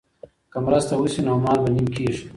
که 0.51 0.57
مرسته 0.65 0.93
وشي 0.97 1.21
نو 1.27 1.33
مال 1.43 1.59
به 1.63 1.69
نیم 1.75 1.87
کیږي. 1.95 2.23